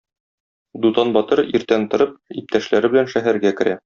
Дутан 0.85 1.11
батыр, 1.17 1.41
иртән 1.59 1.85
торып, 1.91 2.15
иптәшләре 2.43 2.91
белән 2.95 3.13
шәһәргә 3.13 3.53
керә. 3.61 3.77